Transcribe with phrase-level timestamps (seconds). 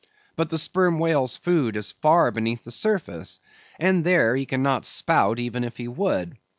[0.35, 3.39] But the Sperm Whale's food is far beneath the surface,
[3.79, 6.39] and there he cannot spout even if he would.